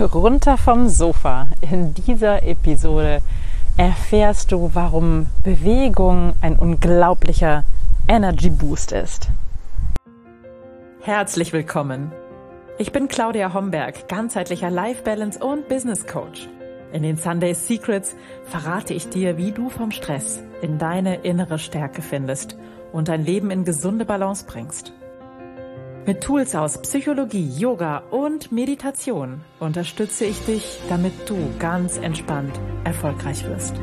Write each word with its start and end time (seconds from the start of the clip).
runter 0.00 0.56
vom 0.56 0.88
Sofa. 0.88 1.48
In 1.60 1.94
dieser 1.94 2.42
Episode 2.44 3.20
erfährst 3.76 4.52
du, 4.52 4.70
warum 4.72 5.26
Bewegung 5.44 6.32
ein 6.40 6.56
unglaublicher 6.56 7.64
Energy 8.08 8.50
Boost 8.50 8.92
ist. 8.92 9.28
Herzlich 11.02 11.52
willkommen. 11.52 12.12
Ich 12.78 12.92
bin 12.92 13.08
Claudia 13.08 13.52
Homberg, 13.52 14.08
ganzheitlicher 14.08 14.70
Life 14.70 15.02
Balance 15.02 15.38
und 15.38 15.68
Business 15.68 16.06
Coach. 16.06 16.48
In 16.92 17.02
den 17.02 17.16
Sunday 17.16 17.54
Secrets 17.54 18.14
verrate 18.44 18.94
ich 18.94 19.08
dir, 19.08 19.36
wie 19.36 19.52
du 19.52 19.68
vom 19.68 19.90
Stress 19.90 20.40
in 20.62 20.78
deine 20.78 21.16
innere 21.16 21.58
Stärke 21.58 22.02
findest 22.02 22.56
und 22.92 23.08
dein 23.08 23.24
Leben 23.24 23.50
in 23.50 23.64
gesunde 23.64 24.04
Balance 24.04 24.44
bringst. 24.46 24.92
Mit 26.04 26.20
Tools 26.20 26.56
aus 26.56 26.78
Psychologie, 26.82 27.48
Yoga 27.56 28.02
und 28.10 28.50
Meditation 28.50 29.42
unterstütze 29.60 30.24
ich 30.24 30.44
dich, 30.44 30.80
damit 30.88 31.12
du 31.30 31.36
ganz 31.60 31.96
entspannt 31.96 32.58
erfolgreich 32.82 33.44
wirst. 33.46 33.76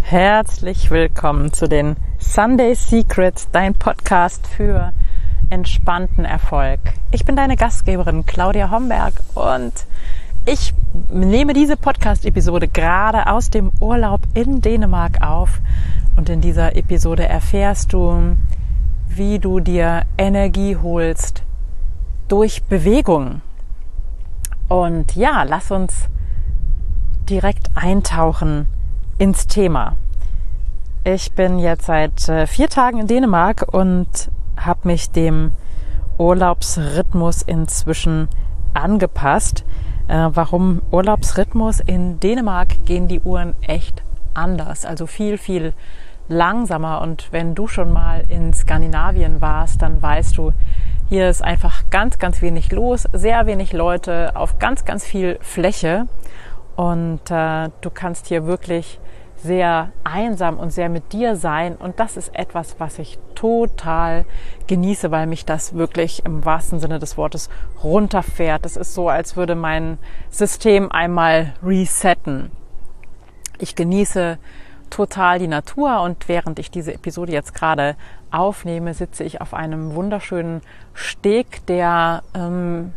Herzlich 0.00 0.90
willkommen 0.90 1.52
zu 1.52 1.68
den 1.68 1.96
Sunday 2.18 2.74
Secrets, 2.74 3.50
dein 3.52 3.74
Podcast 3.74 4.46
für 4.46 4.94
entspannten 5.50 6.24
Erfolg. 6.24 6.80
Ich 7.10 7.24
bin 7.24 7.36
deine 7.36 7.56
Gastgeberin 7.56 8.26
Claudia 8.26 8.70
Homberg 8.70 9.14
und 9.34 9.72
ich 10.46 10.74
nehme 11.10 11.54
diese 11.54 11.76
Podcast-Episode 11.76 12.68
gerade 12.68 13.28
aus 13.28 13.50
dem 13.50 13.72
Urlaub 13.80 14.20
in 14.34 14.60
Dänemark 14.60 15.22
auf 15.22 15.60
und 16.16 16.28
in 16.28 16.40
dieser 16.40 16.76
Episode 16.76 17.26
erfährst 17.26 17.92
du, 17.92 18.36
wie 19.08 19.38
du 19.38 19.60
dir 19.60 20.02
Energie 20.18 20.76
holst 20.76 21.42
durch 22.28 22.64
Bewegung. 22.64 23.40
Und 24.68 25.14
ja, 25.16 25.44
lass 25.44 25.70
uns 25.70 26.08
direkt 27.28 27.70
eintauchen 27.74 28.66
ins 29.18 29.46
Thema. 29.46 29.96
Ich 31.04 31.32
bin 31.32 31.58
jetzt 31.58 31.86
seit 31.86 32.28
äh, 32.28 32.46
vier 32.46 32.68
Tagen 32.68 32.98
in 32.98 33.06
Dänemark 33.06 33.66
und 33.72 34.30
habe 34.56 34.80
mich 34.84 35.10
dem 35.10 35.52
Urlaubsrhythmus 36.18 37.42
inzwischen 37.42 38.28
angepasst. 38.72 39.64
Äh, 40.08 40.28
warum 40.32 40.82
Urlaubsrhythmus? 40.90 41.80
In 41.80 42.20
Dänemark 42.20 42.84
gehen 42.84 43.08
die 43.08 43.20
Uhren 43.20 43.54
echt 43.62 44.02
anders, 44.34 44.84
also 44.84 45.06
viel, 45.06 45.38
viel 45.38 45.72
langsamer. 46.28 47.00
Und 47.00 47.32
wenn 47.32 47.54
du 47.54 47.66
schon 47.66 47.92
mal 47.92 48.24
in 48.28 48.52
Skandinavien 48.52 49.40
warst, 49.40 49.82
dann 49.82 50.00
weißt 50.02 50.36
du, 50.36 50.52
hier 51.08 51.28
ist 51.28 51.42
einfach 51.42 51.90
ganz, 51.90 52.18
ganz 52.18 52.42
wenig 52.42 52.72
los, 52.72 53.08
sehr 53.12 53.46
wenig 53.46 53.72
Leute 53.72 54.34
auf 54.34 54.58
ganz, 54.58 54.84
ganz 54.84 55.04
viel 55.04 55.38
Fläche. 55.40 56.06
Und 56.76 57.30
äh, 57.30 57.70
du 57.80 57.90
kannst 57.92 58.26
hier 58.26 58.46
wirklich 58.46 58.98
sehr 59.44 59.92
einsam 60.04 60.58
und 60.58 60.70
sehr 60.70 60.88
mit 60.88 61.12
dir 61.12 61.36
sein. 61.36 61.76
Und 61.76 62.00
das 62.00 62.16
ist 62.16 62.34
etwas, 62.34 62.76
was 62.78 62.98
ich 62.98 63.18
total 63.34 64.24
genieße, 64.68 65.10
weil 65.10 65.26
mich 65.26 65.44
das 65.44 65.74
wirklich 65.74 66.24
im 66.24 66.46
wahrsten 66.46 66.80
Sinne 66.80 66.98
des 66.98 67.18
Wortes 67.18 67.50
runterfährt. 67.82 68.64
Es 68.64 68.78
ist 68.78 68.94
so, 68.94 69.10
als 69.10 69.36
würde 69.36 69.54
mein 69.54 69.98
System 70.30 70.90
einmal 70.90 71.52
resetten. 71.62 72.50
Ich 73.58 73.76
genieße 73.76 74.38
total 74.88 75.38
die 75.38 75.48
Natur 75.48 76.00
und 76.00 76.26
während 76.26 76.58
ich 76.58 76.70
diese 76.70 76.94
Episode 76.94 77.32
jetzt 77.32 77.54
gerade 77.54 77.96
aufnehme, 78.30 78.94
sitze 78.94 79.24
ich 79.24 79.42
auf 79.42 79.52
einem 79.52 79.94
wunderschönen 79.94 80.62
Steg, 80.94 81.66
der 81.66 82.22
ähm, 82.34 82.94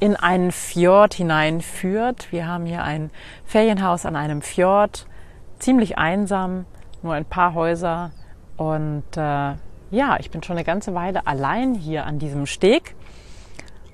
in 0.00 0.16
einen 0.16 0.52
Fjord 0.52 1.12
hineinführt. 1.12 2.32
Wir 2.32 2.48
haben 2.48 2.64
hier 2.64 2.82
ein 2.82 3.10
Ferienhaus 3.44 4.06
an 4.06 4.16
einem 4.16 4.40
Fjord 4.40 5.06
ziemlich 5.58 5.98
einsam, 5.98 6.66
nur 7.02 7.14
ein 7.14 7.24
paar 7.24 7.54
Häuser. 7.54 8.10
Und 8.56 9.04
äh, 9.16 9.54
ja, 9.90 10.16
ich 10.18 10.30
bin 10.30 10.42
schon 10.42 10.56
eine 10.56 10.64
ganze 10.64 10.94
Weile 10.94 11.26
allein 11.26 11.74
hier 11.74 12.06
an 12.06 12.18
diesem 12.18 12.46
Steg. 12.46 12.94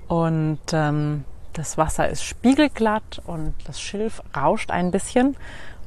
Und 0.07 0.59
ähm, 0.71 1.25
das 1.53 1.77
Wasser 1.77 2.09
ist 2.09 2.23
spiegelglatt 2.23 3.21
und 3.25 3.53
das 3.65 3.79
Schilf 3.79 4.21
rauscht 4.35 4.71
ein 4.71 4.91
bisschen. 4.91 5.35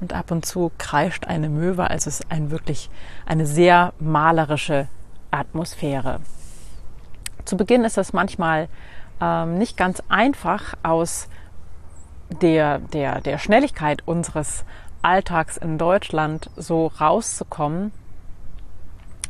Und 0.00 0.12
ab 0.12 0.30
und 0.30 0.44
zu 0.44 0.70
kreischt 0.78 1.26
eine 1.26 1.48
Möwe. 1.48 1.90
Also 1.90 2.08
es 2.08 2.20
ist 2.20 2.30
ein 2.30 2.50
wirklich 2.50 2.90
eine 3.24 3.46
sehr 3.46 3.92
malerische 3.98 4.88
Atmosphäre. 5.30 6.20
Zu 7.44 7.56
Beginn 7.56 7.84
ist 7.84 7.96
es 7.96 8.12
manchmal 8.12 8.68
ähm, 9.20 9.58
nicht 9.58 9.76
ganz 9.76 10.02
einfach 10.08 10.74
aus 10.82 11.28
der, 12.42 12.78
der, 12.78 13.20
der 13.20 13.38
Schnelligkeit 13.38 14.02
unseres 14.06 14.64
Alltags 15.06 15.56
in 15.56 15.78
Deutschland 15.78 16.50
so 16.56 16.88
rauszukommen, 17.00 17.92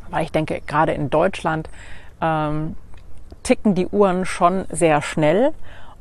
weil 0.09 0.23
ich 0.23 0.31
denke, 0.31 0.59
gerade 0.65 0.93
in 0.93 1.11
Deutschland 1.11 1.69
ähm, 2.19 2.75
ticken 3.43 3.75
die 3.75 3.85
Uhren 3.87 4.25
schon 4.25 4.65
sehr 4.69 5.03
schnell 5.03 5.53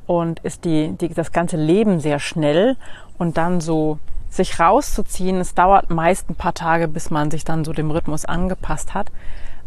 und 0.07 0.41
ist 0.41 0.65
die, 0.65 0.93
die, 0.93 1.13
das 1.13 1.31
ganze 1.31 1.59
Leben 1.59 2.01
sehr 2.01 2.19
schnell 2.19 2.77
und 3.19 3.37
dann 3.37 3.61
so 3.61 3.99
sich 4.31 4.59
rauszuziehen, 4.59 5.41
es 5.41 5.55
dauert 5.55 5.91
meist 5.91 6.31
ein 6.31 6.37
paar 6.37 6.55
Tage, 6.55 6.89
bis 6.89 7.11
man 7.11 7.31
sich 7.31 7.45
dann 7.45 7.65
so 7.65 7.73
dem 7.73 7.91
Rhythmus 7.91 8.25
angepasst 8.25 8.95
hat. 8.95 9.13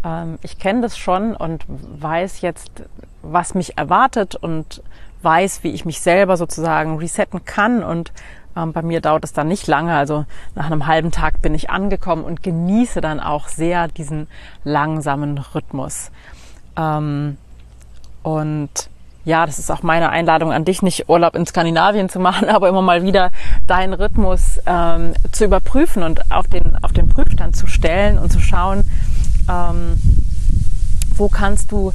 Ähm, 0.04 0.40
ich 0.42 0.58
kenne 0.58 0.82
das 0.82 0.98
schon 0.98 1.36
und 1.36 1.66
weiß 1.68 2.42
jetzt, 2.42 2.72
was 3.22 3.54
mich 3.54 3.78
erwartet 3.78 4.36
und 4.36 4.82
weiß, 5.22 5.64
wie 5.64 5.72
ich 5.72 5.86
mich 5.86 6.02
selber 6.02 6.38
sozusagen 6.38 6.98
resetten 6.98 7.46
kann 7.46 7.84
und 7.84 8.12
ähm, 8.56 8.74
bei 8.74 8.82
mir 8.82 9.02
dauert 9.02 9.24
es 9.24 9.34
dann 9.34 9.48
nicht 9.48 9.68
lange, 9.68 9.96
also 9.96 10.26
nach 10.56 10.66
einem 10.66 10.88
halben 10.88 11.12
Tag 11.12 11.42
bin 11.42 11.54
ich 11.54 11.70
angekommen 11.70 12.24
und 12.24 12.44
genieße 12.44 13.02
dann 13.02 13.20
auch 13.20 13.48
sehr 13.48 13.88
diesen 13.88 14.28
langsamen 14.64 15.38
Rhythmus. 15.38 16.12
Ähm, 16.76 17.38
und 18.24 18.70
ja, 19.26 19.46
das 19.46 19.60
ist 19.60 19.70
auch 19.70 19.84
meine 19.84 20.10
Einladung 20.10 20.52
an 20.52 20.66
dich, 20.66 20.82
nicht 20.82 21.10
Urlaub 21.10 21.36
in 21.36 21.46
Skandinavien 21.46 22.10
zu 22.10 22.20
machen, 22.20 22.50
aber 22.50 22.70
immer 22.70 22.82
mal 22.82 23.04
wieder 23.04 23.32
deinen 23.68 23.94
Rhythmus 23.94 24.60
ähm, 24.66 25.14
zu 25.32 25.46
überprüfen 25.46 26.04
und 26.04 26.32
auf 26.32 26.48
den, 26.48 26.78
auf 26.84 26.92
den 26.94 27.10
Prüfstand 27.10 27.56
zu 27.56 27.68
stellen 27.68 28.18
und 28.18 28.32
zu 28.32 28.40
schauen, 28.40 28.90
ähm, 29.50 30.02
wo 31.16 31.28
kannst 31.28 31.72
du 31.72 31.92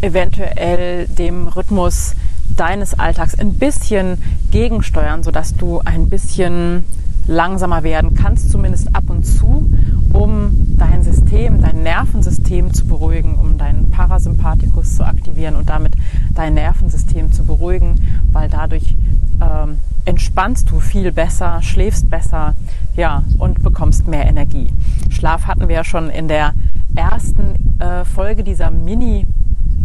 eventuell 0.00 1.06
dem 1.06 1.48
Rhythmus 1.48 2.14
deines 2.56 2.98
Alltags 2.98 3.38
ein 3.38 3.54
bisschen 3.54 4.18
gegensteuern, 4.50 5.22
sodass 5.22 5.54
du 5.54 5.80
ein 5.84 6.08
bisschen 6.08 6.84
langsamer 7.26 7.82
werden 7.82 8.14
kannst, 8.14 8.50
zumindest 8.50 8.94
ab 8.94 9.04
und 9.08 9.24
zu, 9.24 9.70
um 10.12 10.52
dein 10.76 11.02
System, 11.02 11.60
dein 11.62 11.82
Nervensystem 11.82 12.72
zu 12.74 12.86
beruhigen, 12.86 13.36
um 13.36 13.56
deinen 13.56 13.90
Parasympathikus 13.90 14.96
zu 14.96 15.06
aktivieren 15.06 15.56
und 15.56 15.70
damit 15.70 15.94
dein 16.34 16.54
Nervensystem 16.54 17.32
zu 17.32 17.44
beruhigen, 17.44 17.96
weil 18.30 18.48
dadurch 18.50 18.96
ähm, 19.40 19.78
entspannst 20.04 20.70
du 20.70 20.80
viel 20.80 21.12
besser, 21.12 21.62
schläfst 21.62 22.10
besser, 22.10 22.54
ja, 22.96 23.24
und 23.38 23.62
bekommst 23.62 24.06
mehr 24.06 24.26
Energie. 24.26 24.68
Schlaf 25.10 25.46
hatten 25.46 25.68
wir 25.68 25.76
ja 25.76 25.84
schon 25.84 26.10
in 26.10 26.28
der 26.28 26.52
ersten 26.94 27.80
äh, 27.80 28.04
Folge 28.04 28.44
dieser 28.44 28.70
Mini 28.70 29.26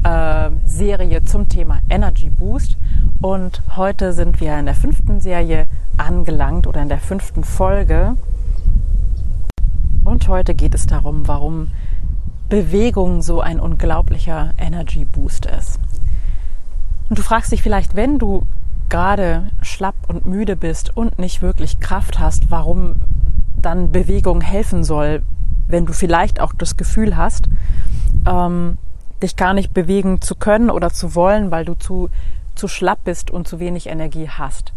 äh, 0.03 0.49
Serie 0.65 1.23
zum 1.23 1.49
Thema 1.49 1.81
Energy 1.89 2.29
Boost. 2.29 2.77
Und 3.21 3.61
heute 3.75 4.13
sind 4.13 4.39
wir 4.39 4.57
in 4.57 4.65
der 4.65 4.75
fünften 4.75 5.19
Serie 5.19 5.67
angelangt 5.97 6.67
oder 6.67 6.81
in 6.81 6.89
der 6.89 6.99
fünften 6.99 7.43
Folge. 7.43 8.15
Und 10.03 10.27
heute 10.27 10.55
geht 10.55 10.73
es 10.73 10.87
darum, 10.87 11.27
warum 11.27 11.69
Bewegung 12.47 13.21
so 13.21 13.41
ein 13.41 13.59
unglaublicher 13.59 14.53
Energy 14.57 15.05
Boost 15.05 15.45
ist. 15.45 15.79
Und 17.09 17.19
du 17.19 17.23
fragst 17.23 17.51
dich 17.51 17.61
vielleicht, 17.61 17.95
wenn 17.95 18.17
du 18.17 18.45
gerade 18.89 19.47
schlapp 19.61 19.95
und 20.07 20.25
müde 20.25 20.55
bist 20.55 20.95
und 20.95 21.19
nicht 21.19 21.41
wirklich 21.41 21.79
Kraft 21.79 22.19
hast, 22.19 22.49
warum 22.49 22.93
dann 23.61 23.91
Bewegung 23.91 24.41
helfen 24.41 24.83
soll, 24.83 25.21
wenn 25.67 25.85
du 25.85 25.93
vielleicht 25.93 26.39
auch 26.39 26.53
das 26.53 26.77
Gefühl 26.77 27.15
hast, 27.15 27.49
ähm, 28.25 28.77
dich 29.21 29.35
gar 29.35 29.53
nicht 29.53 29.73
bewegen 29.73 30.21
zu 30.21 30.35
können 30.35 30.69
oder 30.69 30.89
zu 30.89 31.15
wollen, 31.15 31.51
weil 31.51 31.65
du 31.65 31.73
zu, 31.75 32.09
zu 32.55 32.67
schlapp 32.67 33.03
bist 33.03 33.31
und 33.31 33.47
zu 33.47 33.59
wenig 33.59 33.87
Energie 33.87 34.29
hast. 34.29 34.73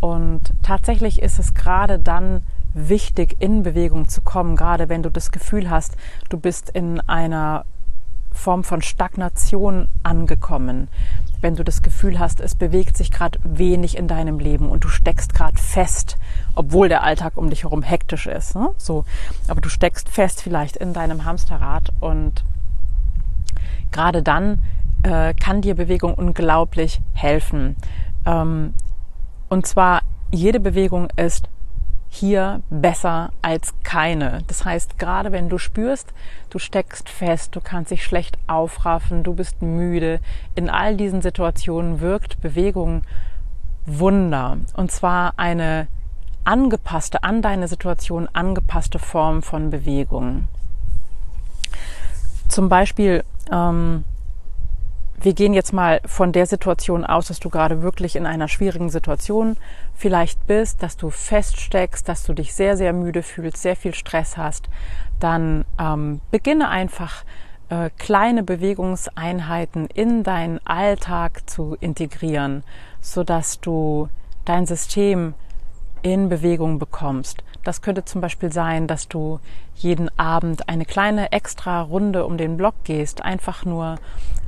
Und 0.00 0.52
tatsächlich 0.62 1.20
ist 1.20 1.38
es 1.38 1.54
gerade 1.54 1.98
dann 1.98 2.42
wichtig, 2.72 3.36
in 3.40 3.62
Bewegung 3.62 4.08
zu 4.08 4.20
kommen, 4.20 4.56
gerade 4.56 4.88
wenn 4.88 5.02
du 5.02 5.10
das 5.10 5.30
Gefühl 5.30 5.70
hast, 5.70 5.96
du 6.28 6.38
bist 6.38 6.70
in 6.70 7.00
einer 7.00 7.64
Form 8.32 8.64
von 8.64 8.80
Stagnation 8.80 9.88
angekommen. 10.02 10.88
wenn 11.42 11.56
du 11.56 11.64
das 11.64 11.80
Gefühl 11.80 12.18
hast, 12.18 12.38
es 12.40 12.54
bewegt 12.54 12.98
sich 12.98 13.10
gerade 13.10 13.38
wenig 13.42 13.96
in 13.96 14.08
deinem 14.08 14.38
Leben 14.38 14.68
und 14.68 14.84
du 14.84 14.88
steckst 14.88 15.32
gerade 15.32 15.56
fest, 15.56 16.18
obwohl 16.54 16.90
der 16.90 17.02
Alltag 17.02 17.38
um 17.38 17.48
dich 17.48 17.62
herum 17.62 17.82
hektisch 17.82 18.26
ist. 18.26 18.54
Ne? 18.54 18.68
So, 18.76 19.06
aber 19.48 19.62
du 19.62 19.70
steckst 19.70 20.10
fest 20.10 20.42
vielleicht 20.42 20.76
in 20.76 20.92
deinem 20.92 21.24
Hamsterrad 21.24 21.94
und 21.98 22.44
gerade 23.92 24.22
dann 24.22 24.62
äh, 25.02 25.34
kann 25.34 25.60
dir 25.62 25.74
Bewegung 25.74 26.14
unglaublich 26.14 27.00
helfen. 27.14 27.76
Ähm, 28.26 28.74
und 29.48 29.66
zwar 29.66 30.02
jede 30.30 30.60
Bewegung 30.60 31.08
ist 31.16 31.48
hier 32.08 32.60
besser 32.70 33.30
als 33.40 33.72
keine. 33.84 34.42
Das 34.48 34.64
heißt, 34.64 34.98
gerade 34.98 35.30
wenn 35.30 35.48
du 35.48 35.58
spürst, 35.58 36.12
du 36.50 36.58
steckst 36.58 37.08
fest, 37.08 37.54
du 37.54 37.60
kannst 37.60 37.92
dich 37.92 38.04
schlecht 38.04 38.36
aufraffen, 38.48 39.22
du 39.22 39.34
bist 39.34 39.62
müde, 39.62 40.20
in 40.56 40.68
all 40.68 40.96
diesen 40.96 41.22
Situationen 41.22 42.00
wirkt 42.00 42.40
Bewegung 42.40 43.02
Wunder. 43.86 44.58
Und 44.74 44.90
zwar 44.90 45.34
eine 45.36 45.86
angepasste, 46.44 47.22
an 47.22 47.42
deine 47.42 47.68
Situation 47.68 48.28
angepasste 48.32 48.98
Form 48.98 49.42
von 49.42 49.70
Bewegung. 49.70 50.48
Zum 52.48 52.68
Beispiel 52.68 53.22
ähm, 53.50 54.04
wir 55.22 55.34
gehen 55.34 55.52
jetzt 55.52 55.72
mal 55.72 56.00
von 56.06 56.32
der 56.32 56.46
Situation 56.46 57.04
aus, 57.04 57.28
dass 57.28 57.40
du 57.40 57.50
gerade 57.50 57.82
wirklich 57.82 58.16
in 58.16 58.24
einer 58.24 58.48
schwierigen 58.48 58.88
Situation 58.88 59.56
vielleicht 59.94 60.46
bist, 60.46 60.82
dass 60.82 60.96
du 60.96 61.10
feststeckst, 61.10 62.08
dass 62.08 62.22
du 62.22 62.32
dich 62.32 62.54
sehr, 62.54 62.76
sehr 62.76 62.94
müde 62.94 63.22
fühlst, 63.22 63.58
sehr 63.58 63.76
viel 63.76 63.94
Stress 63.94 64.38
hast, 64.38 64.70
dann 65.18 65.66
ähm, 65.78 66.22
beginne 66.30 66.68
einfach 66.70 67.24
äh, 67.68 67.90
kleine 67.98 68.42
Bewegungseinheiten 68.42 69.86
in 69.86 70.22
deinen 70.22 70.58
Alltag 70.66 71.48
zu 71.48 71.76
integrieren, 71.80 72.64
so 73.02 73.22
dass 73.22 73.60
du 73.60 74.08
dein 74.46 74.66
System 74.66 75.34
in 76.02 76.30
Bewegung 76.30 76.78
bekommst. 76.78 77.44
Das 77.64 77.82
könnte 77.82 78.04
zum 78.04 78.20
Beispiel 78.20 78.52
sein, 78.52 78.86
dass 78.86 79.08
du 79.08 79.38
jeden 79.74 80.10
Abend 80.18 80.68
eine 80.68 80.84
kleine 80.84 81.32
extra 81.32 81.82
Runde 81.82 82.24
um 82.24 82.38
den 82.38 82.56
Block 82.56 82.74
gehst. 82.84 83.22
Einfach 83.22 83.64
nur 83.64 83.96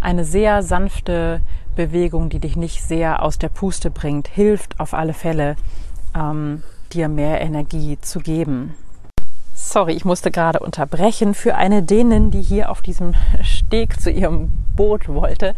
eine 0.01 0.25
sehr 0.25 0.63
sanfte 0.63 1.41
Bewegung, 1.77 2.29
die 2.29 2.39
dich 2.39 2.57
nicht 2.57 2.83
sehr 2.83 3.23
aus 3.23 3.39
der 3.39 3.49
Puste 3.49 3.91
bringt, 3.91 4.29
hilft 4.29 4.81
auf 4.81 4.95
alle 4.95 5.15
Fälle, 5.15 5.57
ähm, 6.15 6.63
dir 6.93 7.09
mehr 7.09 7.41
Energie 7.41 7.99
zu 8.01 8.21
geben. 8.21 8.75
Sorry, 9.55 9.93
ich 9.93 10.05
musste 10.05 10.31
gerade 10.31 10.61
unterbrechen 10.61 11.35
für 11.35 11.55
eine 11.55 11.83
Dänin, 11.83 12.31
die 12.31 12.43
hier 12.43 12.71
auf 12.71 12.83
diesem 12.83 13.15
Steg 13.43 14.01
zu 14.01 14.11
ihrem 14.11 14.51
Boot 14.75 15.09
wollte. 15.09 15.55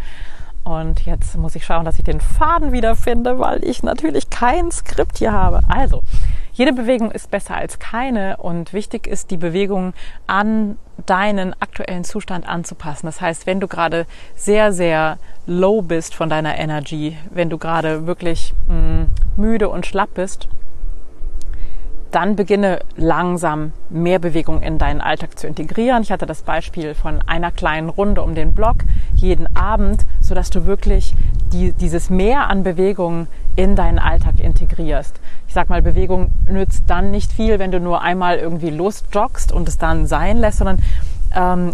Und 0.64 1.04
jetzt 1.04 1.36
muss 1.36 1.54
ich 1.54 1.64
schauen, 1.64 1.84
dass 1.84 1.98
ich 1.98 2.04
den 2.04 2.20
Faden 2.20 2.72
wiederfinde, 2.72 3.38
weil 3.38 3.62
ich 3.64 3.82
natürlich 3.82 4.30
kein 4.30 4.70
Skript 4.70 5.18
hier 5.18 5.32
habe. 5.32 5.60
Also, 5.68 6.02
jede 6.54 6.72
Bewegung 6.72 7.10
ist 7.10 7.30
besser 7.30 7.56
als 7.56 7.78
keine 7.78 8.36
und 8.36 8.72
wichtig 8.72 9.06
ist, 9.06 9.30
die 9.30 9.36
Bewegung 9.36 9.92
an 10.26 10.78
deinen 11.06 11.52
aktuellen 11.60 12.04
Zustand 12.04 12.48
anzupassen. 12.48 13.06
Das 13.06 13.20
heißt, 13.20 13.46
wenn 13.46 13.58
du 13.58 13.66
gerade 13.66 14.06
sehr, 14.36 14.72
sehr 14.72 15.18
low 15.46 15.82
bist 15.82 16.14
von 16.14 16.28
deiner 16.28 16.56
Energy, 16.56 17.18
wenn 17.30 17.50
du 17.50 17.58
gerade 17.58 18.06
wirklich 18.06 18.54
mh, 18.68 18.74
mm, 18.74 19.06
müde 19.36 19.68
und 19.68 19.84
schlapp 19.84 20.14
bist, 20.14 20.48
dann 22.14 22.36
beginne 22.36 22.78
langsam 22.96 23.72
mehr 23.90 24.20
Bewegung 24.20 24.62
in 24.62 24.78
deinen 24.78 25.00
Alltag 25.00 25.36
zu 25.36 25.48
integrieren. 25.48 26.02
Ich 26.02 26.12
hatte 26.12 26.26
das 26.26 26.42
Beispiel 26.42 26.94
von 26.94 27.20
einer 27.26 27.50
kleinen 27.50 27.88
Runde 27.88 28.22
um 28.22 28.36
den 28.36 28.54
Block 28.54 28.76
jeden 29.14 29.54
Abend, 29.56 30.06
so 30.20 30.34
dass 30.34 30.50
du 30.50 30.64
wirklich 30.64 31.14
die, 31.52 31.72
dieses 31.72 32.10
Mehr 32.10 32.48
an 32.48 32.62
Bewegung 32.62 33.26
in 33.56 33.74
deinen 33.74 33.98
Alltag 33.98 34.38
integrierst. 34.38 35.18
Ich 35.48 35.54
sag 35.54 35.68
mal, 35.68 35.82
Bewegung 35.82 36.30
nützt 36.48 36.84
dann 36.86 37.10
nicht 37.10 37.32
viel, 37.32 37.58
wenn 37.58 37.72
du 37.72 37.80
nur 37.80 38.02
einmal 38.02 38.38
irgendwie 38.38 38.70
losjoggst 38.70 39.50
und 39.50 39.68
es 39.68 39.78
dann 39.78 40.06
sein 40.06 40.38
lässt, 40.38 40.58
sondern 40.58 40.78
ähm, 41.34 41.72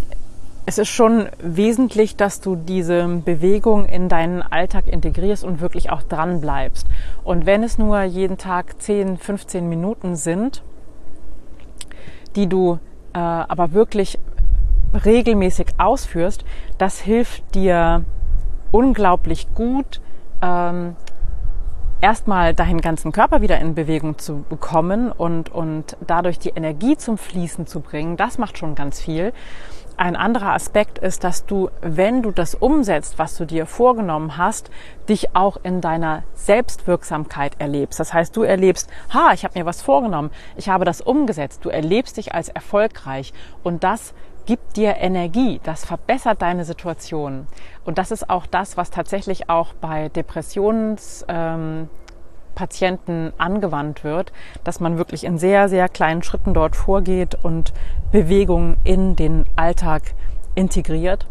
es 0.70 0.78
ist 0.78 0.90
schon 0.90 1.28
wesentlich, 1.42 2.14
dass 2.14 2.40
du 2.40 2.54
diese 2.54 3.04
Bewegung 3.24 3.86
in 3.86 4.08
deinen 4.08 4.40
Alltag 4.40 4.86
integrierst 4.86 5.42
und 5.42 5.60
wirklich 5.60 5.90
auch 5.90 6.04
dran 6.04 6.40
bleibst. 6.40 6.86
Und 7.24 7.44
wenn 7.44 7.64
es 7.64 7.76
nur 7.76 8.00
jeden 8.02 8.38
Tag 8.38 8.80
10, 8.80 9.18
15 9.18 9.68
Minuten 9.68 10.14
sind, 10.14 10.62
die 12.36 12.46
du 12.46 12.78
äh, 13.14 13.18
aber 13.18 13.72
wirklich 13.72 14.20
regelmäßig 15.04 15.66
ausführst, 15.76 16.44
das 16.78 17.00
hilft 17.00 17.56
dir 17.56 18.04
unglaublich 18.70 19.52
gut, 19.52 20.00
ähm, 20.40 20.94
erstmal 22.00 22.54
deinen 22.54 22.80
ganzen 22.80 23.10
Körper 23.10 23.42
wieder 23.42 23.58
in 23.58 23.74
Bewegung 23.74 24.18
zu 24.18 24.44
bekommen 24.48 25.10
und, 25.10 25.50
und 25.50 25.96
dadurch 26.06 26.38
die 26.38 26.50
Energie 26.50 26.96
zum 26.96 27.18
Fließen 27.18 27.66
zu 27.66 27.80
bringen. 27.80 28.16
Das 28.16 28.38
macht 28.38 28.56
schon 28.56 28.76
ganz 28.76 29.00
viel. 29.00 29.32
Ein 30.00 30.16
anderer 30.16 30.54
Aspekt 30.54 30.96
ist, 30.96 31.24
dass 31.24 31.44
du, 31.44 31.68
wenn 31.82 32.22
du 32.22 32.30
das 32.30 32.54
umsetzt, 32.54 33.18
was 33.18 33.36
du 33.36 33.44
dir 33.44 33.66
vorgenommen 33.66 34.38
hast, 34.38 34.70
dich 35.10 35.36
auch 35.36 35.58
in 35.62 35.82
deiner 35.82 36.22
Selbstwirksamkeit 36.32 37.60
erlebst. 37.60 38.00
Das 38.00 38.14
heißt, 38.14 38.34
du 38.34 38.42
erlebst, 38.42 38.88
ha, 39.12 39.32
ich 39.34 39.44
habe 39.44 39.58
mir 39.58 39.66
was 39.66 39.82
vorgenommen, 39.82 40.30
ich 40.56 40.70
habe 40.70 40.86
das 40.86 41.02
umgesetzt. 41.02 41.66
Du 41.66 41.68
erlebst 41.68 42.16
dich 42.16 42.34
als 42.34 42.48
erfolgreich 42.48 43.34
und 43.62 43.84
das 43.84 44.14
gibt 44.46 44.78
dir 44.78 44.96
Energie, 44.96 45.60
das 45.64 45.84
verbessert 45.84 46.40
deine 46.40 46.64
Situation. 46.64 47.46
Und 47.84 47.98
das 47.98 48.10
ist 48.10 48.30
auch 48.30 48.46
das, 48.46 48.78
was 48.78 48.90
tatsächlich 48.90 49.50
auch 49.50 49.74
bei 49.74 50.08
Depressions, 50.08 51.26
ähm, 51.28 51.90
Patienten 52.60 53.32
angewandt 53.38 54.04
wird, 54.04 54.34
dass 54.64 54.80
man 54.80 54.98
wirklich 54.98 55.24
in 55.24 55.38
sehr, 55.38 55.70
sehr 55.70 55.88
kleinen 55.88 56.22
Schritten 56.22 56.52
dort 56.52 56.76
vorgeht 56.76 57.38
und 57.42 57.72
Bewegung 58.12 58.76
in 58.84 59.16
den 59.16 59.46
Alltag 59.56 60.12
integriert, 60.54 61.26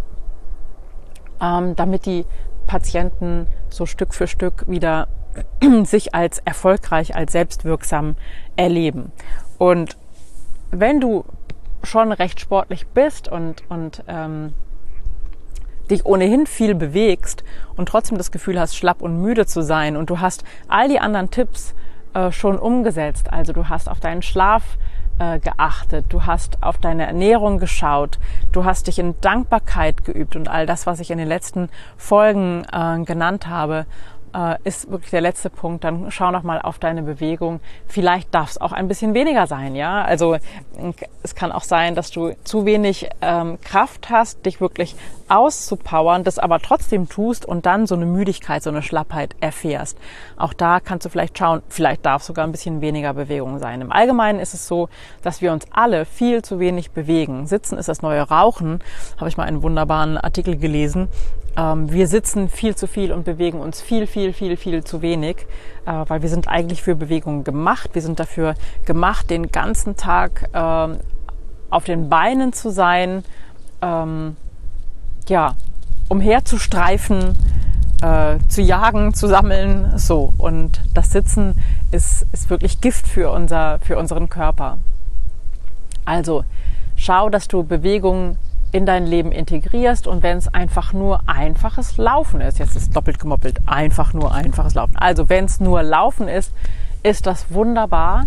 ähm, 1.39 1.75
damit 1.75 2.07
die 2.07 2.25
Patienten 2.65 3.45
so 3.69 3.85
Stück 3.85 4.15
für 4.15 4.25
Stück 4.25 4.67
wieder 4.67 5.07
sich 5.83 6.15
als 6.15 6.39
erfolgreich, 6.39 7.15
als 7.15 7.33
selbstwirksam 7.33 8.15
erleben. 8.55 9.11
Und 9.59 9.97
wenn 10.71 10.99
du 10.99 11.25
schon 11.83 12.11
recht 12.11 12.39
sportlich 12.39 12.87
bist 12.87 13.27
und, 13.27 13.61
und 13.69 14.03
ähm, 14.07 14.53
dich 15.89 16.05
ohnehin 16.05 16.47
viel 16.47 16.75
bewegst 16.75 17.43
und 17.75 17.89
trotzdem 17.89 18.17
das 18.17 18.31
Gefühl 18.31 18.59
hast, 18.59 18.75
schlapp 18.75 19.01
und 19.01 19.21
müde 19.21 19.45
zu 19.45 19.61
sein 19.61 19.97
und 19.97 20.09
du 20.09 20.19
hast 20.19 20.43
all 20.67 20.87
die 20.87 20.99
anderen 20.99 21.31
Tipps 21.31 21.73
äh, 22.13 22.31
schon 22.31 22.57
umgesetzt, 22.57 23.31
also 23.31 23.53
du 23.53 23.69
hast 23.69 23.89
auf 23.89 23.99
deinen 23.99 24.21
Schlaf 24.21 24.77
äh, 25.19 25.39
geachtet, 25.39 26.05
du 26.09 26.25
hast 26.25 26.63
auf 26.63 26.77
deine 26.77 27.05
Ernährung 27.05 27.59
geschaut, 27.59 28.19
du 28.51 28.65
hast 28.65 28.87
dich 28.87 28.99
in 28.99 29.19
Dankbarkeit 29.21 30.05
geübt 30.05 30.35
und 30.35 30.47
all 30.47 30.65
das, 30.65 30.87
was 30.87 30.99
ich 30.99 31.11
in 31.11 31.17
den 31.17 31.27
letzten 31.27 31.69
Folgen 31.97 32.65
äh, 32.71 33.03
genannt 33.03 33.47
habe 33.47 33.85
ist 34.63 34.89
wirklich 34.91 35.11
der 35.11 35.21
letzte 35.21 35.49
Punkt. 35.49 35.83
Dann 35.83 36.11
schau 36.11 36.31
noch 36.31 36.43
mal 36.43 36.61
auf 36.61 36.79
deine 36.79 37.03
Bewegung. 37.03 37.59
Vielleicht 37.87 38.33
darf 38.33 38.51
es 38.51 38.61
auch 38.61 38.71
ein 38.71 38.87
bisschen 38.87 39.13
weniger 39.13 39.47
sein, 39.47 39.75
ja. 39.75 40.03
Also 40.03 40.37
es 41.23 41.35
kann 41.35 41.51
auch 41.51 41.63
sein, 41.63 41.95
dass 41.95 42.11
du 42.11 42.33
zu 42.43 42.65
wenig 42.65 43.09
ähm, 43.21 43.59
Kraft 43.61 44.09
hast, 44.09 44.45
dich 44.45 44.61
wirklich 44.61 44.95
auszupowern, 45.29 46.23
das 46.23 46.39
aber 46.39 46.59
trotzdem 46.59 47.07
tust 47.07 47.45
und 47.45 47.65
dann 47.65 47.87
so 47.87 47.95
eine 47.95 48.05
Müdigkeit, 48.05 48.63
so 48.63 48.69
eine 48.69 48.81
Schlappheit 48.81 49.35
erfährst. 49.39 49.97
Auch 50.37 50.53
da 50.53 50.79
kannst 50.79 51.05
du 51.05 51.09
vielleicht 51.09 51.37
schauen, 51.37 51.61
vielleicht 51.69 52.05
darf 52.05 52.23
sogar 52.23 52.45
ein 52.45 52.51
bisschen 52.51 52.81
weniger 52.81 53.13
Bewegung 53.13 53.59
sein. 53.59 53.81
Im 53.81 53.91
Allgemeinen 53.91 54.39
ist 54.39 54.53
es 54.53 54.67
so, 54.67 54.89
dass 55.21 55.41
wir 55.41 55.51
uns 55.51 55.65
alle 55.71 56.05
viel 56.05 56.41
zu 56.41 56.59
wenig 56.59 56.91
bewegen. 56.91 57.45
Sitzen 57.47 57.77
ist 57.77 57.89
das 57.89 58.01
neue 58.01 58.21
Rauchen, 58.21 58.79
habe 59.17 59.29
ich 59.29 59.37
mal 59.37 59.43
einen 59.43 59.63
wunderbaren 59.63 60.17
Artikel 60.17 60.57
gelesen. 60.57 61.09
Ähm, 61.57 61.91
wir 61.91 62.07
sitzen 62.07 62.49
viel 62.49 62.75
zu 62.75 62.87
viel 62.87 63.11
und 63.11 63.25
bewegen 63.25 63.59
uns 63.59 63.81
viel, 63.81 64.07
viel, 64.07 64.18
viel, 64.33 64.57
viel 64.57 64.83
zu 64.83 65.01
wenig, 65.01 65.47
äh, 65.85 65.91
weil 66.07 66.21
wir 66.21 66.29
sind 66.29 66.47
eigentlich 66.47 66.81
für 66.81 66.95
Bewegung 66.95 67.43
gemacht. 67.43 67.91
Wir 67.93 68.01
sind 68.01 68.19
dafür 68.19 68.55
gemacht, 68.85 69.29
den 69.29 69.51
ganzen 69.51 69.95
Tag 69.95 70.49
ähm, 70.53 70.97
auf 71.69 71.85
den 71.85 72.09
Beinen 72.09 72.53
zu 72.53 72.71
sein, 72.71 73.23
ähm, 73.81 74.35
ja, 75.27 75.55
umherzustreifen, 76.09 77.35
äh, 78.01 78.37
zu 78.47 78.61
jagen, 78.61 79.13
zu 79.13 79.27
sammeln, 79.27 79.97
so. 79.97 80.33
Und 80.37 80.81
das 80.93 81.11
Sitzen 81.11 81.55
ist, 81.91 82.25
ist 82.31 82.49
wirklich 82.49 82.81
Gift 82.81 83.07
für, 83.07 83.31
unser, 83.31 83.79
für 83.79 83.97
unseren 83.97 84.29
Körper. 84.29 84.77
Also 86.05 86.43
schau, 86.95 87.29
dass 87.29 87.47
du 87.47 87.63
Bewegung 87.63 88.37
in 88.71 88.85
dein 88.85 89.07
Leben 89.07 89.31
integrierst 89.31 90.05
und 90.05 90.21
wenn 90.21 90.37
es 90.37 90.47
einfach 90.47 90.93
nur 90.93 91.21
einfaches 91.27 91.97
Laufen 91.97 92.39
ist, 92.41 92.59
jetzt 92.59 92.75
ist 92.75 92.95
doppelt 92.95 93.19
gemoppelt, 93.19 93.59
einfach 93.65 94.13
nur 94.13 94.33
einfaches 94.33 94.75
Laufen. 94.75 94.95
Also 94.95 95.27
wenn 95.29 95.45
es 95.45 95.59
nur 95.59 95.81
Laufen 95.81 96.27
ist, 96.27 96.53
ist 97.01 97.25
das 97.25 97.51
wunderbar. 97.51 98.25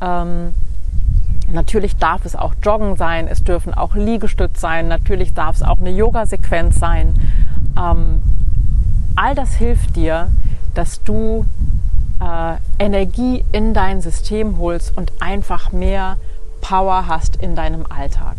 Ähm, 0.00 0.54
natürlich 1.50 1.96
darf 1.96 2.24
es 2.24 2.36
auch 2.36 2.54
Joggen 2.62 2.96
sein, 2.96 3.28
es 3.28 3.44
dürfen 3.44 3.72
auch 3.72 3.94
Liegestütz 3.94 4.60
sein, 4.60 4.88
natürlich 4.88 5.32
darf 5.32 5.56
es 5.56 5.62
auch 5.62 5.78
eine 5.78 5.90
Yoga-Sequenz 5.90 6.78
sein. 6.78 7.14
Ähm, 7.78 8.22
all 9.16 9.34
das 9.34 9.54
hilft 9.54 9.96
dir, 9.96 10.28
dass 10.74 11.02
du 11.02 11.46
äh, 12.20 12.56
Energie 12.78 13.44
in 13.52 13.72
dein 13.72 14.02
System 14.02 14.58
holst 14.58 14.96
und 14.96 15.12
einfach 15.20 15.72
mehr 15.72 16.18
Power 16.60 17.06
hast 17.06 17.36
in 17.36 17.54
deinem 17.54 17.86
Alltag. 17.88 18.36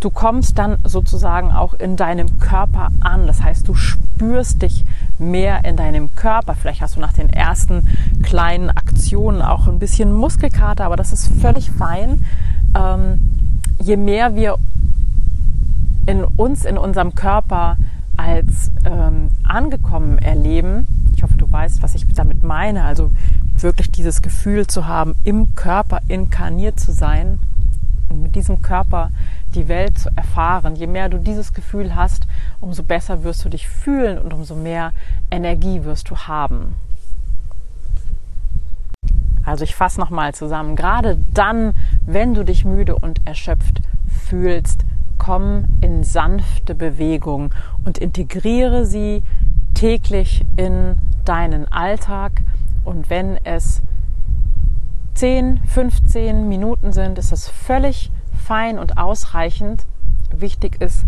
Du 0.00 0.08
kommst 0.08 0.58
dann 0.58 0.78
sozusagen 0.84 1.52
auch 1.52 1.74
in 1.74 1.96
deinem 1.96 2.38
Körper 2.38 2.88
an. 3.00 3.26
Das 3.26 3.42
heißt, 3.42 3.68
du 3.68 3.74
spürst 3.74 4.62
dich 4.62 4.86
mehr 5.18 5.64
in 5.66 5.76
deinem 5.76 6.14
Körper. 6.14 6.54
Vielleicht 6.54 6.80
hast 6.80 6.96
du 6.96 7.00
nach 7.00 7.12
den 7.12 7.28
ersten 7.28 7.86
kleinen 8.22 8.70
Aktionen 8.70 9.42
auch 9.42 9.66
ein 9.66 9.78
bisschen 9.78 10.12
Muskelkater, 10.12 10.84
aber 10.84 10.96
das 10.96 11.12
ist 11.12 11.28
völlig 11.40 11.70
fein. 11.70 12.24
Ähm, 12.74 13.20
je 13.78 13.98
mehr 13.98 14.34
wir 14.34 14.56
in 16.06 16.24
uns, 16.24 16.64
in 16.64 16.78
unserem 16.78 17.14
Körper 17.14 17.76
als 18.16 18.72
ähm, 18.84 19.28
angekommen 19.44 20.18
erleben, 20.18 20.86
ich 21.14 21.22
hoffe, 21.22 21.36
du 21.36 21.50
weißt, 21.50 21.82
was 21.82 21.94
ich 21.94 22.06
damit 22.14 22.42
meine, 22.42 22.84
also 22.84 23.12
wirklich 23.58 23.90
dieses 23.90 24.22
Gefühl 24.22 24.66
zu 24.66 24.86
haben, 24.86 25.14
im 25.24 25.54
Körper 25.54 26.00
inkarniert 26.08 26.80
zu 26.80 26.92
sein 26.92 27.38
mit 28.14 28.34
diesem 28.34 28.62
Körper 28.62 29.10
die 29.54 29.68
Welt 29.68 29.98
zu 29.98 30.10
erfahren. 30.16 30.76
Je 30.76 30.86
mehr 30.86 31.08
du 31.08 31.18
dieses 31.18 31.52
Gefühl 31.52 31.94
hast, 31.94 32.26
umso 32.60 32.82
besser 32.82 33.22
wirst 33.24 33.44
du 33.44 33.48
dich 33.48 33.68
fühlen 33.68 34.18
und 34.18 34.32
umso 34.32 34.54
mehr 34.54 34.92
Energie 35.30 35.84
wirst 35.84 36.10
du 36.10 36.16
haben. 36.16 36.74
Also 39.44 39.64
ich 39.64 39.74
fasse 39.74 39.98
nochmal 39.98 40.34
zusammen. 40.34 40.76
Gerade 40.76 41.18
dann, 41.32 41.74
wenn 42.06 42.34
du 42.34 42.44
dich 42.44 42.64
müde 42.64 42.94
und 42.94 43.26
erschöpft 43.26 43.80
fühlst, 44.06 44.84
komm 45.18 45.64
in 45.80 46.04
sanfte 46.04 46.74
Bewegung 46.74 47.52
und 47.84 47.98
integriere 47.98 48.86
sie 48.86 49.22
täglich 49.74 50.44
in 50.56 50.98
deinen 51.24 51.70
Alltag. 51.72 52.42
Und 52.84 53.10
wenn 53.10 53.38
es 53.44 53.82
10, 55.14 55.60
15 55.66 56.48
Minuten 56.48 56.92
sind, 56.92 57.18
ist 57.18 57.32
das 57.32 57.48
völlig 57.48 58.10
fein 58.50 58.80
und 58.80 58.98
ausreichend. 58.98 59.86
Wichtig 60.32 60.82
ist, 60.82 61.04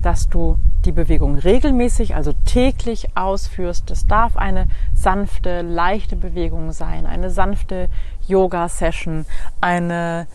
dass 0.00 0.30
du 0.30 0.56
die 0.86 0.92
Bewegung 0.92 1.36
regelmäßig, 1.36 2.14
also 2.14 2.32
täglich 2.46 3.14
ausführst. 3.14 3.90
Das 3.90 4.06
darf 4.06 4.38
eine 4.38 4.66
sanfte, 4.94 5.60
leichte 5.60 6.16
Bewegung 6.16 6.72
sein, 6.72 7.04
eine 7.04 7.28
sanfte 7.28 7.90
Yoga-Session, 8.26 9.26
eine, 9.60 10.26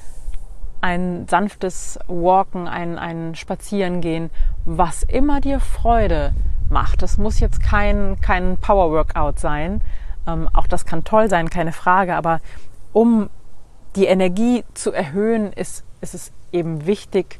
ein 0.82 1.28
sanftes 1.28 1.98
Walken, 2.08 2.68
ein, 2.68 3.00
ein 3.00 3.34
Spazierengehen, 3.34 4.30
was 4.64 5.02
immer 5.02 5.42
dir 5.42 5.60
Freude 5.60 6.32
macht. 6.70 7.02
Das 7.02 7.18
muss 7.18 7.40
jetzt 7.40 7.64
kein, 7.64 8.22
kein 8.22 8.58
Power-Workout 8.58 9.40
sein. 9.40 9.82
Ähm, 10.28 10.48
auch 10.54 10.68
das 10.68 10.86
kann 10.86 11.04
toll 11.06 11.28
sein, 11.28 11.50
keine 11.50 11.72
Frage, 11.72 12.16
aber 12.16 12.40
um 12.94 13.32
die 13.96 14.06
Energie 14.06 14.64
zu 14.76 14.92
erhöhen, 14.92 15.54
ist, 15.54 15.84
ist 16.02 16.14
es 16.14 16.32
eben 16.52 16.86
wichtig, 16.86 17.40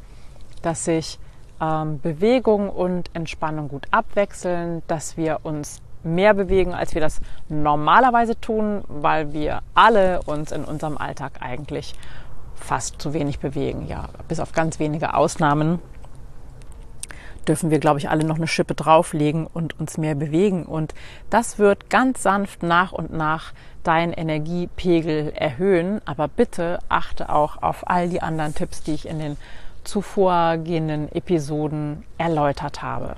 dass 0.62 0.84
sich 0.84 1.18
ähm, 1.60 2.00
Bewegung 2.00 2.68
und 2.68 3.10
Entspannung 3.14 3.68
gut 3.68 3.86
abwechseln, 3.90 4.82
dass 4.86 5.16
wir 5.16 5.40
uns 5.42 5.80
mehr 6.02 6.34
bewegen, 6.34 6.74
als 6.74 6.94
wir 6.94 7.00
das 7.00 7.20
normalerweise 7.48 8.38
tun, 8.40 8.82
weil 8.88 9.32
wir 9.32 9.60
alle 9.74 10.20
uns 10.22 10.50
in 10.50 10.64
unserem 10.64 10.98
Alltag 10.98 11.34
eigentlich 11.40 11.94
fast 12.54 13.00
zu 13.00 13.12
wenig 13.12 13.38
bewegen. 13.38 13.86
Ja, 13.86 14.08
bis 14.28 14.40
auf 14.40 14.52
ganz 14.52 14.78
wenige 14.78 15.14
Ausnahmen 15.14 15.78
dürfen 17.48 17.70
wir, 17.70 17.78
glaube 17.78 17.98
ich, 17.98 18.08
alle 18.08 18.24
noch 18.24 18.36
eine 18.36 18.46
Schippe 18.46 18.74
drauflegen 18.74 19.46
und 19.46 19.78
uns 19.78 19.98
mehr 19.98 20.14
bewegen. 20.14 20.64
Und 20.64 20.94
das 21.30 21.58
wird 21.58 21.90
ganz 21.90 22.22
sanft 22.22 22.62
nach 22.62 22.92
und 22.92 23.12
nach 23.12 23.52
deinen 23.82 24.12
Energiepegel 24.12 25.32
erhöhen. 25.34 26.00
Aber 26.04 26.28
bitte 26.28 26.78
achte 26.88 27.30
auch 27.30 27.62
auf 27.62 27.88
all 27.88 28.08
die 28.08 28.22
anderen 28.22 28.54
Tipps, 28.54 28.82
die 28.82 28.92
ich 28.92 29.08
in 29.08 29.18
den 29.18 29.36
zuvorgehenden 29.84 31.10
Episoden 31.12 32.04
erläutert 32.18 32.82
habe. 32.82 33.16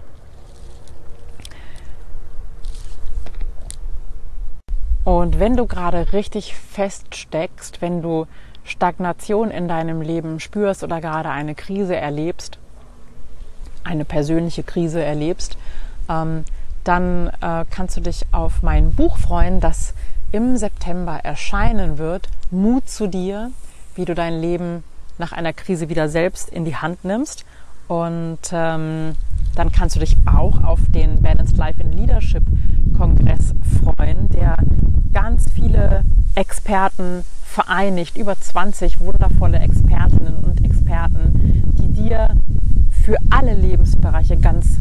Und 5.04 5.38
wenn 5.38 5.54
du 5.54 5.66
gerade 5.66 6.14
richtig 6.14 6.56
feststeckst, 6.56 7.82
wenn 7.82 8.00
du 8.00 8.26
Stagnation 8.64 9.50
in 9.50 9.68
deinem 9.68 10.00
Leben 10.00 10.40
spürst 10.40 10.82
oder 10.82 11.02
gerade 11.02 11.28
eine 11.28 11.54
Krise 11.54 11.94
erlebst, 11.94 12.58
eine 13.84 14.04
persönliche 14.04 14.62
Krise 14.62 15.02
erlebst, 15.02 15.56
ähm, 16.08 16.44
dann 16.84 17.28
äh, 17.40 17.64
kannst 17.70 17.96
du 17.96 18.00
dich 18.00 18.26
auf 18.32 18.62
mein 18.62 18.92
Buch 18.92 19.16
freuen, 19.16 19.60
das 19.60 19.94
im 20.32 20.56
September 20.56 21.20
erscheinen 21.22 21.98
wird. 21.98 22.28
Mut 22.50 22.88
zu 22.88 23.06
dir, 23.06 23.50
wie 23.94 24.04
du 24.04 24.14
dein 24.14 24.40
Leben 24.40 24.84
nach 25.18 25.32
einer 25.32 25.52
Krise 25.52 25.88
wieder 25.88 26.08
selbst 26.08 26.50
in 26.50 26.64
die 26.64 26.76
Hand 26.76 27.04
nimmst. 27.04 27.44
Und 27.88 28.38
ähm, 28.52 29.14
dann 29.54 29.72
kannst 29.72 29.96
du 29.96 30.00
dich 30.00 30.16
auch 30.26 30.62
auf 30.64 30.80
den 30.88 31.22
Balanced 31.22 31.56
Life 31.56 31.80
in 31.80 31.92
Leadership 31.92 32.42
Kongress 32.96 33.54
freuen, 33.82 34.30
der 34.30 34.56
ganz 35.12 35.50
viele 35.50 36.04
Experten 36.34 37.24
vereinigt, 37.44 38.16
über 38.18 38.38
20 38.38 39.00
wundervolle 39.00 39.58
Expertinnen 39.58 40.36
und 40.36 40.64
Experten, 40.64 41.72
die 41.78 41.92
dir 41.92 42.30
für 43.04 43.16
alle 43.28 43.54
Lebensbereiche 43.54 44.38
ganz, 44.38 44.78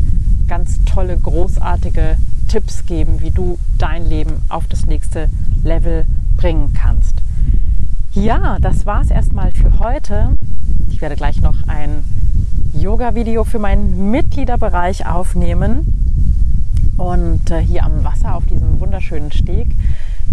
ganz 0.48 0.80
tolle, 0.86 1.18
großartige 1.18 2.18
Tipps 2.48 2.86
geben, 2.86 3.20
wie 3.20 3.32
du 3.32 3.58
dein 3.78 4.08
Leben 4.08 4.36
auf 4.48 4.66
das 4.68 4.86
nächste 4.86 5.30
Level 5.64 6.06
bringen 6.38 6.74
kannst. 6.74 7.16
Ja, 8.14 8.60
das 8.62 8.86
war 8.86 9.02
es 9.02 9.12
erstmal 9.12 9.52
für 9.52 9.80
heute. 9.80 10.38
Ich 10.90 11.02
werde 11.02 11.16
gleich 11.16 11.42
noch 11.42 11.68
ein 11.68 12.06
Yoga-Video 12.74 13.44
für 13.44 13.60
meinen 13.60 14.12
Mitgliederbereich 14.12 15.06
aufnehmen 15.06 16.24
und 16.98 17.52
äh, 17.52 17.60
hier 17.60 17.84
am 17.84 18.04
Wasser 18.04 18.36
auf 18.36 18.46
diesem 18.46 18.80
wunderschönen 18.80 19.32
Steg. 19.32 19.76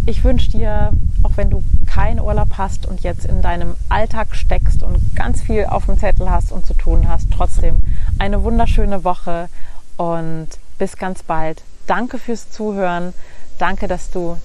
Ich 0.07 0.23
wünsche 0.23 0.51
dir, 0.51 0.93
auch 1.23 1.37
wenn 1.37 1.51
du 1.51 1.63
keinen 1.87 2.21
Urlaub 2.21 2.59
hast 2.59 2.87
und 2.87 3.01
jetzt 3.03 3.25
in 3.25 3.43
deinem 3.43 3.77
Alltag 3.89 4.35
steckst 4.35 4.83
und 4.83 5.15
ganz 5.15 5.43
viel 5.43 5.67
auf 5.67 5.87
dem 5.87 5.99
Zettel 5.99 6.31
hast 6.31 6.53
und 6.53 6.67
zu 6.67 6.75
tun 6.75 7.09
hast, 7.09 7.31
trotzdem 7.31 7.81
eine 8.19 8.43
wunderschöne 8.43 9.05
Woche 9.05 9.49
und 9.97 10.49
bis 10.79 10.97
ganz 10.97 11.23
bald. 11.23 11.63
Danke 11.87 12.19
fürs 12.19 12.51
Zuhören. 12.51 13.13
Danke, 13.59 13.89
dass 13.89 14.11
du 14.11 14.37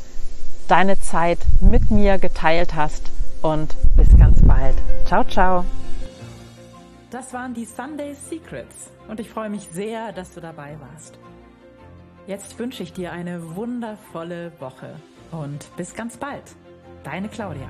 deine 0.68 1.00
Zeit 1.00 1.40
mit 1.62 1.92
mir 1.92 2.18
geteilt 2.18 2.76
hast 2.76 3.10
und 3.42 3.76
bis 3.96 4.10
ganz 4.18 4.42
bald. 4.42 4.76
Ciao, 5.06 5.24
ciao. 5.24 5.66
Das 7.12 7.32
waren 7.34 7.54
die 7.54 7.66
Sunday 7.66 8.16
Secrets 8.16 8.90
und 9.08 9.20
ich 9.20 9.30
freue 9.30 9.50
mich 9.50 9.70
sehr, 9.72 10.12
dass 10.12 10.34
du 10.34 10.42
dabei 10.42 10.76
warst. 10.92 11.18
Jetzt 12.28 12.58
wünsche 12.58 12.82
ich 12.82 12.92
dir 12.92 13.12
eine 13.12 13.56
wundervolle 13.56 14.52
Woche 14.60 14.96
und 15.32 15.74
bis 15.78 15.94
ganz 15.94 16.18
bald. 16.18 16.44
Deine 17.06 17.30
Claudia. 17.30 17.70